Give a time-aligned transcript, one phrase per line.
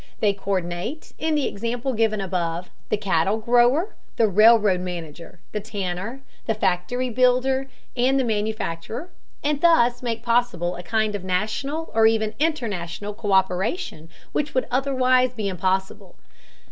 [0.19, 6.21] They co÷rdinate, in the example given above, the cattle grower, the railroad manager, the tanner,
[6.47, 9.11] the factory builder, and the manufacturer,
[9.43, 15.35] and thus make possible a kind of national or even international co÷peration which would otherwise
[15.35, 16.15] be impossible.